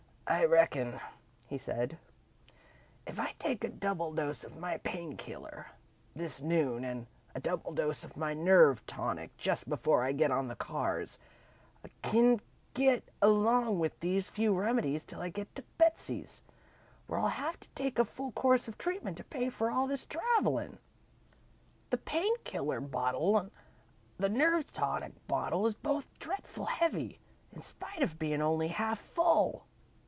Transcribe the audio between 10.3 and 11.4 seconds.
on the cars,